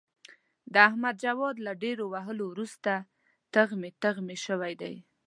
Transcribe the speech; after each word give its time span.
د 0.73 0.75
احمد 0.87 1.17
وجود 1.23 1.55
له 1.65 1.71
ډېرو 1.83 2.05
وهلو 2.13 2.45
ورسته 2.53 2.93
تغمې 3.53 3.89
تغمې 4.03 4.37
شوی 4.45 4.73
دی. 4.81 4.95